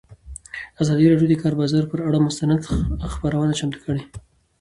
ازادي 0.81 1.05
راډیو 1.11 1.29
د 1.29 1.33
د 1.37 1.41
کار 1.41 1.53
بازار 1.61 1.83
پر 1.91 1.99
اړه 2.07 2.19
مستند 2.27 2.61
خپرونه 3.13 3.53
چمتو 3.59 3.79
کړې. 3.85 4.01